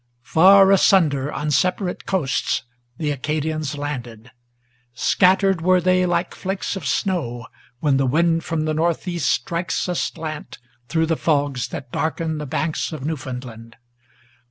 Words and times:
Far 0.23 0.71
asunder, 0.71 1.31
on 1.31 1.51
separate 1.51 2.07
coasts, 2.07 2.63
the 2.97 3.11
Acadians 3.11 3.77
landed; 3.77 4.31
Scattered 4.95 5.61
were 5.61 5.79
they, 5.79 6.07
like 6.07 6.33
flakes 6.33 6.75
of 6.75 6.87
snow, 6.87 7.45
when 7.81 7.97
the 7.97 8.07
wind 8.07 8.43
from 8.43 8.65
the 8.65 8.73
northeast 8.73 9.29
Strikes 9.29 9.87
aslant 9.87 10.57
through 10.87 11.05
the 11.05 11.15
fogs 11.15 11.67
that 11.67 11.91
darken 11.91 12.39
the 12.39 12.47
Banks 12.47 12.91
of 12.91 13.05
Newfoundland. 13.05 13.75